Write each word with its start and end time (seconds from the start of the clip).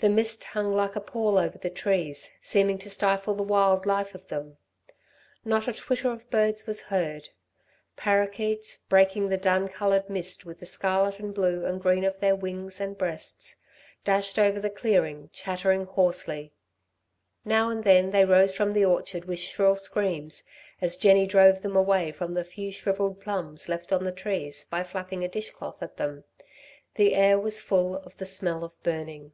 The 0.00 0.10
mist 0.10 0.44
hung 0.44 0.74
like 0.76 0.96
a 0.96 1.00
pall 1.00 1.38
over 1.38 1.56
the 1.56 1.70
trees, 1.70 2.36
seeming 2.42 2.76
to 2.80 2.90
stifle 2.90 3.34
the 3.34 3.42
wild 3.42 3.86
life 3.86 4.14
of 4.14 4.28
them. 4.28 4.58
Not 5.46 5.66
a 5.66 5.72
twitter 5.72 6.10
of 6.12 6.28
birds 6.28 6.66
was 6.66 6.82
heard. 6.82 7.30
Parroquets, 7.96 8.84
breaking 8.90 9.30
the 9.30 9.38
dun 9.38 9.66
coloured 9.66 10.10
mist 10.10 10.44
with 10.44 10.60
the 10.60 10.66
scarlet 10.66 11.20
and 11.20 11.32
blue 11.34 11.64
and 11.64 11.80
green 11.80 12.04
of 12.04 12.20
their 12.20 12.36
wings 12.36 12.82
and 12.82 12.98
breasts, 12.98 13.62
dashed 14.04 14.38
over 14.38 14.60
the 14.60 14.68
clearing, 14.68 15.30
chattering 15.32 15.86
hoarsely. 15.86 16.52
Now 17.42 17.70
and 17.70 17.82
then 17.82 18.10
they 18.10 18.26
rose 18.26 18.54
from 18.54 18.72
the 18.72 18.84
orchard 18.84 19.24
with 19.24 19.38
shrill 19.38 19.74
screams, 19.74 20.42
as 20.82 20.98
Jenny 20.98 21.26
drove 21.26 21.62
them 21.62 21.76
away 21.76 22.12
from 22.12 22.34
the 22.34 22.44
few 22.44 22.70
shrivelled 22.70 23.20
plums 23.22 23.70
left 23.70 23.90
on 23.90 24.04
the 24.04 24.12
trees 24.12 24.66
by 24.66 24.84
flapping 24.84 25.24
a 25.24 25.28
dish 25.28 25.48
cloth 25.50 25.82
at 25.82 25.96
them. 25.96 26.24
The 26.96 27.14
air 27.14 27.38
was 27.40 27.58
full 27.62 27.96
of 27.96 28.18
the 28.18 28.26
smell 28.26 28.64
of 28.64 28.82
burning. 28.82 29.32